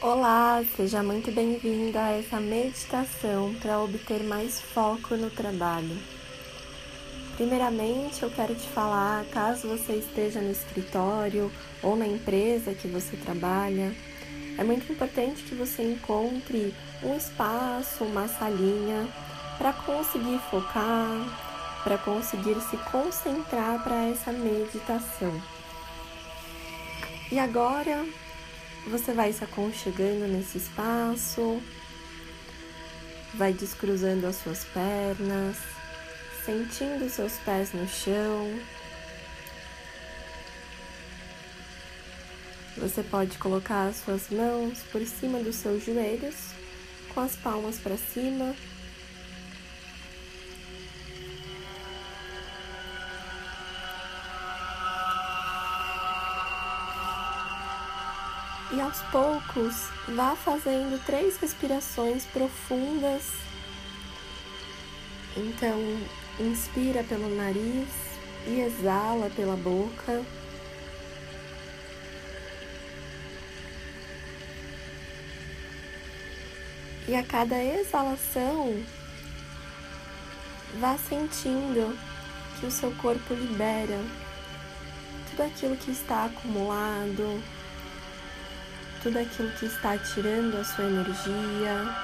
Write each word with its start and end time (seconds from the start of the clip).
Olá, 0.00 0.62
seja 0.76 1.02
muito 1.02 1.32
bem-vinda 1.32 2.00
a 2.00 2.12
essa 2.12 2.38
meditação 2.38 3.52
para 3.60 3.80
obter 3.80 4.22
mais 4.22 4.60
foco 4.60 5.16
no 5.16 5.28
trabalho. 5.28 5.98
Primeiramente, 7.34 8.22
eu 8.22 8.30
quero 8.30 8.54
te 8.54 8.68
falar, 8.68 9.24
caso 9.32 9.66
você 9.66 9.94
esteja 9.94 10.40
no 10.40 10.52
escritório 10.52 11.50
ou 11.82 11.96
na 11.96 12.06
empresa 12.06 12.74
que 12.74 12.86
você 12.86 13.16
trabalha, 13.16 13.92
é 14.56 14.62
muito 14.62 14.92
importante 14.92 15.42
que 15.42 15.56
você 15.56 15.82
encontre 15.82 16.72
um 17.02 17.16
espaço, 17.16 18.04
uma 18.04 18.28
salinha 18.28 19.08
para 19.58 19.72
conseguir 19.72 20.38
focar, 20.48 21.82
para 21.82 21.98
conseguir 21.98 22.60
se 22.70 22.76
concentrar 22.92 23.82
para 23.82 24.04
essa 24.04 24.30
meditação. 24.30 25.42
E 27.32 27.38
agora 27.40 28.06
você 28.86 29.12
vai 29.12 29.32
se 29.32 29.44
aconchegando 29.44 30.26
nesse 30.26 30.58
espaço, 30.58 31.62
vai 33.34 33.52
descruzando 33.52 34.26
as 34.26 34.36
suas 34.36 34.64
pernas, 34.64 35.56
sentindo 36.44 37.08
seus 37.10 37.34
pés 37.38 37.72
no 37.72 37.86
chão. 37.88 38.60
Você 42.78 43.02
pode 43.02 43.36
colocar 43.38 43.88
as 43.88 43.96
suas 43.96 44.30
mãos 44.30 44.78
por 44.92 45.04
cima 45.04 45.40
dos 45.40 45.56
seus 45.56 45.84
joelhos, 45.84 46.36
com 47.12 47.20
as 47.20 47.34
palmas 47.34 47.78
para 47.78 47.96
cima 47.96 48.54
aos 58.88 59.02
poucos 59.10 59.74
vá 60.16 60.34
fazendo 60.34 60.98
três 61.04 61.36
respirações 61.36 62.24
profundas. 62.24 63.22
Então, 65.36 65.78
inspira 66.40 67.04
pelo 67.04 67.28
nariz 67.36 67.88
e 68.46 68.60
exala 68.60 69.30
pela 69.36 69.56
boca. 69.56 70.24
E 77.06 77.14
a 77.14 77.22
cada 77.22 77.62
exalação, 77.62 78.82
vá 80.80 80.96
sentindo 80.96 81.98
que 82.58 82.66
o 82.66 82.70
seu 82.70 82.90
corpo 82.92 83.34
libera 83.34 83.98
tudo 85.30 85.42
aquilo 85.42 85.76
que 85.76 85.90
está 85.90 86.24
acumulado, 86.24 87.42
tudo 89.02 89.18
aquilo 89.18 89.50
que 89.52 89.66
está 89.66 89.96
tirando 89.96 90.56
a 90.56 90.64
sua 90.64 90.84
energia. 90.84 91.94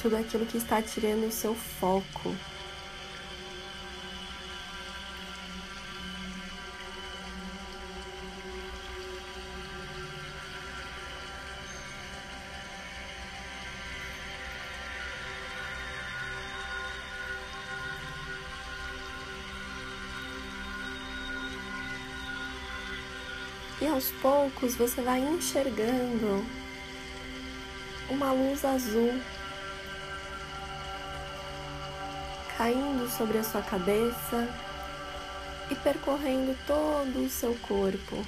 Tudo 0.00 0.16
aquilo 0.16 0.46
que 0.46 0.58
está 0.58 0.80
tirando 0.82 1.26
o 1.26 1.32
seu 1.32 1.54
foco. 1.54 2.34
E 23.84 23.86
aos 23.86 24.10
poucos 24.12 24.74
você 24.76 25.02
vai 25.02 25.20
enxergando 25.20 26.42
uma 28.08 28.32
luz 28.32 28.64
azul 28.64 29.12
caindo 32.56 33.06
sobre 33.10 33.36
a 33.36 33.44
sua 33.44 33.60
cabeça 33.60 34.48
e 35.70 35.74
percorrendo 35.74 36.56
todo 36.66 37.26
o 37.26 37.28
seu 37.28 37.54
corpo. 37.56 38.24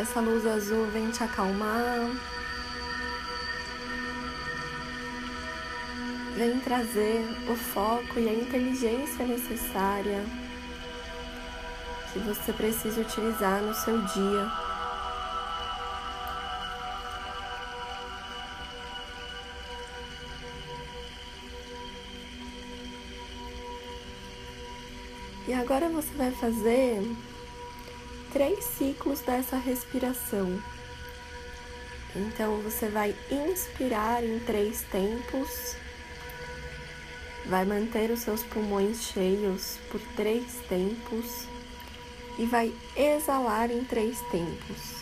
Essa 0.00 0.18
luz 0.18 0.46
azul 0.46 0.86
vem 0.86 1.10
te 1.10 1.22
acalmar, 1.22 2.10
vem 6.38 6.58
trazer 6.60 7.22
o 7.46 7.54
foco 7.54 8.18
e 8.18 8.26
a 8.26 8.32
inteligência 8.32 9.26
necessária 9.26 10.24
que 12.14 12.18
você 12.20 12.50
precisa 12.54 13.02
utilizar 13.02 13.60
no 13.60 13.74
seu 13.74 13.98
dia. 13.98 14.50
E 25.46 25.52
agora 25.52 25.90
você 25.90 26.14
vai 26.14 26.30
fazer 26.30 27.02
três 28.32 28.64
ciclos 28.64 29.20
dessa 29.20 29.56
respiração. 29.56 30.62
Então 32.14 32.60
você 32.62 32.88
vai 32.88 33.14
inspirar 33.30 34.24
em 34.24 34.40
três 34.40 34.82
tempos, 34.90 35.76
vai 37.46 37.64
manter 37.64 38.10
os 38.10 38.20
seus 38.20 38.42
pulmões 38.42 39.02
cheios 39.02 39.78
por 39.90 40.00
três 40.16 40.56
tempos 40.68 41.46
e 42.38 42.46
vai 42.46 42.72
exalar 42.96 43.70
em 43.70 43.84
três 43.84 44.20
tempos. 44.30 45.00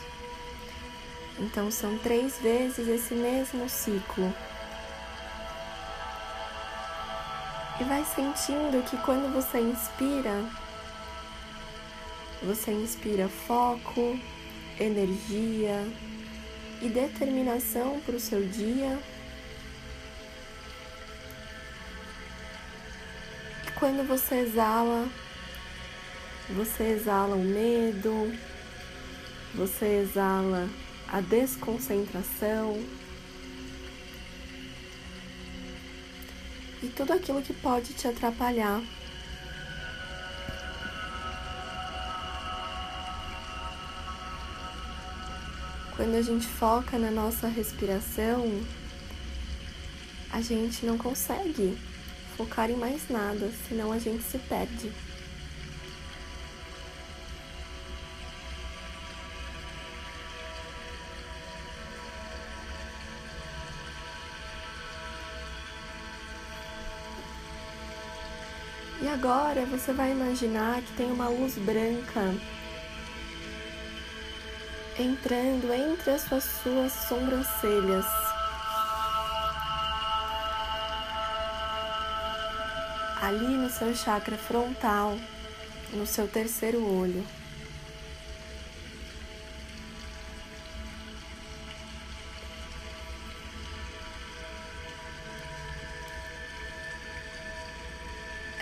Então 1.39 1.71
são 1.71 1.97
três 1.99 2.39
vezes 2.39 2.89
esse 2.89 3.15
mesmo 3.15 3.69
ciclo. 3.69 4.34
E 7.81 7.84
vai 7.84 8.05
sentindo 8.05 8.84
que 8.91 8.97
quando 8.99 9.33
você 9.33 9.60
inspira, 9.60 10.45
você 12.43 12.71
inspira 12.72 13.28
foco, 13.28 14.19
energia 14.78 15.87
e 16.81 16.88
determinação 16.88 18.00
para 18.00 18.16
o 18.16 18.21
seu 18.21 18.44
dia. 18.47 18.99
E 23.66 23.71
quando 23.72 24.06
você 24.06 24.37
exala, 24.37 25.09
você 26.50 26.84
exala 26.84 27.34
o 27.34 27.44
medo, 27.44 28.32
você 29.54 30.00
exala 30.03 30.69
a 31.09 31.21
desconcentração 31.21 32.78
e 36.82 36.87
tudo 36.88 37.12
aquilo 37.12 37.43
que 37.43 37.53
pode 37.53 37.93
te 37.94 38.06
atrapalhar. 38.06 38.81
Quando 45.98 46.14
a 46.14 46.22
gente 46.22 46.47
foca 46.47 46.97
na 46.97 47.10
nossa 47.10 47.48
respiração, 47.48 48.44
a 50.31 50.41
gente 50.41 50.86
não 50.86 50.97
consegue 50.97 51.76
focar 52.36 52.70
em 52.70 52.76
mais 52.76 53.09
nada, 53.10 53.50
senão 53.66 53.91
a 53.91 53.98
gente 53.98 54.22
se 54.22 54.38
perde. 54.38 54.92
E 69.03 69.09
agora 69.09 69.66
você 69.66 69.92
vai 69.92 70.12
imaginar 70.12 70.80
que 70.80 70.92
tem 70.92 71.10
uma 71.10 71.28
luz 71.28 71.59
branca 71.59 72.36
entrando 74.98 75.72
entre 75.72 76.10
as 76.10 76.22
suas, 76.22 76.45
suas 76.45 76.92
sobrancelhas. 76.92 78.06
Ali 83.22 83.47
no 83.47 83.71
seu 83.71 83.95
chakra 83.95 84.36
frontal, 84.36 85.16
no 85.92 86.06
seu 86.06 86.27
terceiro 86.27 86.84
olho. 86.84 87.24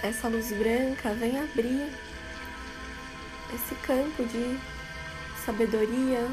Essa 0.03 0.29
luz 0.29 0.53
branca 0.53 1.15
vem 1.15 1.39
abrir 1.41 1.91
esse 3.53 3.75
campo 3.77 4.25
de 4.25 4.76
sabedoria, 5.47 6.29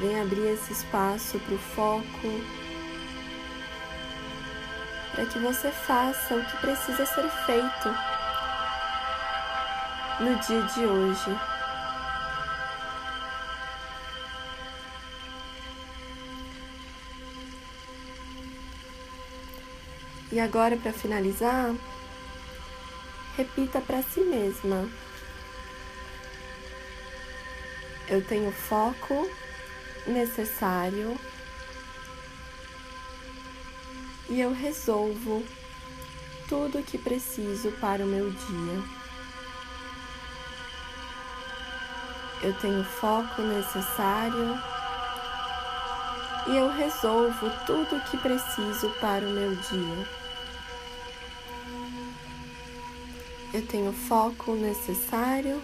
vem 0.00 0.20
abrir 0.20 0.52
esse 0.52 0.72
espaço 0.72 1.40
para 1.40 1.54
o 1.56 1.58
foco, 1.58 2.40
para 5.12 5.26
que 5.26 5.40
você 5.40 5.72
faça 5.72 6.36
o 6.36 6.44
que 6.44 6.56
precisa 6.58 7.04
ser 7.04 7.28
feito 7.46 7.88
no 10.20 10.36
dia 10.38 10.62
de 10.62 10.86
hoje. 10.86 11.36
E 20.30 20.38
agora, 20.38 20.76
para 20.76 20.92
finalizar, 20.92 21.74
repita 23.36 23.80
para 23.80 24.02
si 24.02 24.20
mesma: 24.20 24.88
Eu 28.10 28.24
tenho 28.24 28.50
foco 28.50 29.30
necessário 30.06 31.18
e 34.30 34.40
eu 34.40 34.52
resolvo 34.52 35.44
tudo 36.48 36.78
o 36.78 36.82
que 36.82 36.96
preciso 36.96 37.70
para 37.72 38.02
o 38.02 38.06
meu 38.06 38.30
dia. 38.30 38.82
Eu 42.40 42.54
tenho 42.54 42.82
foco 42.82 43.42
necessário 43.42 44.58
e 46.46 46.56
eu 46.56 46.70
resolvo 46.70 47.50
tudo 47.66 47.96
o 47.96 48.00
que 48.04 48.16
preciso 48.16 48.88
para 49.00 49.26
o 49.26 49.30
meu 49.30 49.54
dia. 49.54 50.08
Eu 53.52 53.66
tenho 53.66 53.92
foco 53.92 54.54
necessário 54.54 55.62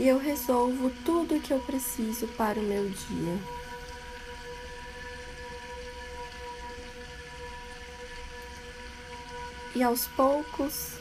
e 0.00 0.08
eu 0.08 0.18
resolvo 0.18 0.90
tudo 1.04 1.36
o 1.36 1.40
que 1.42 1.52
eu 1.52 1.60
preciso 1.60 2.26
para 2.28 2.58
o 2.58 2.62
meu 2.62 2.88
dia. 2.88 3.38
E 9.74 9.82
aos 9.82 10.06
poucos, 10.06 10.94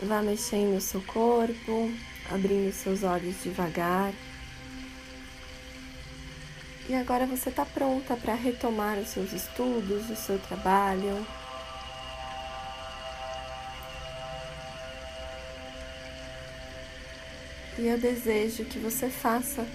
vá 0.00 0.22
mexendo 0.22 0.78
o 0.78 0.80
seu 0.80 1.02
corpo, 1.02 1.92
abrindo 2.30 2.72
seus 2.72 3.02
olhos 3.02 3.42
devagar. 3.42 4.14
E 6.88 6.94
agora 6.94 7.26
você 7.26 7.50
está 7.50 7.66
pronta 7.66 8.16
para 8.16 8.32
retomar 8.32 8.96
os 8.96 9.08
seus 9.08 9.34
estudos, 9.34 10.08
o 10.08 10.16
seu 10.16 10.38
trabalho. 10.38 11.26
E 17.82 17.88
eu 17.88 17.98
desejo 17.98 18.64
que 18.64 18.78
você 18.78 19.10
faça 19.10 19.66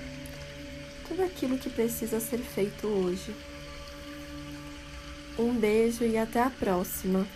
tudo 1.05 1.23
aquilo 1.23 1.57
que 1.57 1.69
precisa 1.69 2.21
ser 2.21 2.37
feito 2.37 2.87
hoje. 2.87 3.35
Um 5.37 5.53
beijo 5.53 6.05
e 6.05 6.17
até 6.17 6.41
a 6.41 6.49
próxima! 6.49 7.27